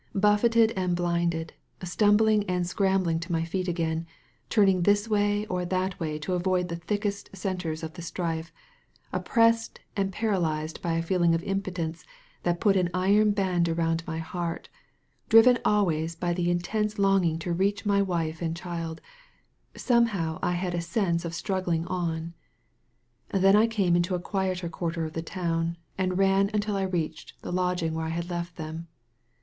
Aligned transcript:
Buffeted 0.15 0.71
and 0.75 0.95
bUnded, 0.97 1.51
stumbling 1.83 2.43
and 2.49 2.65
scrambling 2.65 3.19
to 3.19 3.31
my 3.31 3.43
feet 3.45 3.67
again, 3.67 4.07
turning 4.49 4.81
this 4.81 5.07
way 5.07 5.45
or 5.45 5.63
that 5.63 5.99
way 5.99 6.17
to 6.17 6.33
avoid 6.33 6.69
the 6.69 6.75
thickest 6.75 7.29
centres 7.37 7.83
of 7.83 7.93
the 7.93 8.01
strife, 8.01 8.51
oppressed 9.13 9.79
and 9.95 10.11
paralyzed 10.11 10.81
by 10.81 10.93
a. 10.93 11.03
feeling 11.03 11.35
of 11.35 11.43
impotence 11.43 12.03
that 12.41 12.59
put 12.59 12.75
an 12.75 12.89
iron 12.95 13.29
band 13.29 13.69
around 13.69 14.03
my 14.07 14.17
heart, 14.17 14.69
driven 15.29 15.59
always 15.63 16.15
by 16.15 16.33
the 16.33 16.49
intense 16.49 16.97
longing 16.97 17.37
to 17.37 17.53
reach 17.53 17.85
my 17.85 18.01
wife 18.01 18.41
and 18.41 18.57
child, 18.57 19.01
somehow 19.77 20.39
I 20.41 20.53
had 20.53 20.73
a 20.73 20.81
sense 20.81 21.25
of 21.25 21.35
struggling 21.35 21.85
on. 21.85 22.33
Then 23.29 23.55
I 23.55 23.67
came 23.67 23.95
into 23.95 24.15
a 24.15 24.19
quieter 24.19 24.67
quarter 24.67 25.05
of 25.05 25.13
the 25.13 25.21
town, 25.21 25.77
and 25.95 26.17
ran 26.17 26.49
until 26.55 26.75
I 26.75 26.81
reached 26.89 27.39
the 27.43 27.51
lodging 27.53 27.93
where 27.93 28.05
I 28.07 28.09
had 28.09 28.31
left 28.31 28.55
them. 28.55 28.87